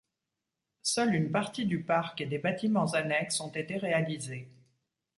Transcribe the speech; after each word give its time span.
Seuls 0.81 1.13
une 1.13 1.29
partie 1.29 1.67
du 1.67 1.83
parc 1.83 2.21
et 2.21 2.25
des 2.25 2.39
bâtiments 2.39 2.91
annexes 2.93 3.39
ont 3.39 3.51
été 3.51 3.77
réalisés. 3.77 4.49